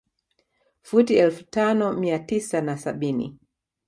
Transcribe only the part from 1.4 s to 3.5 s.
tano mia tisa na sabini